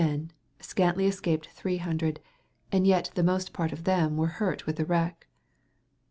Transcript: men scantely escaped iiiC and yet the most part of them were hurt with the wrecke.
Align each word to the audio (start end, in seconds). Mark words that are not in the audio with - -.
men 0.01 0.31
scantely 0.59 1.05
escaped 1.05 1.47
iiiC 1.57 2.17
and 2.71 2.87
yet 2.87 3.11
the 3.13 3.21
most 3.21 3.53
part 3.53 3.71
of 3.71 3.83
them 3.83 4.17
were 4.17 4.25
hurt 4.41 4.65
with 4.65 4.77
the 4.77 4.83
wrecke. 4.83 5.27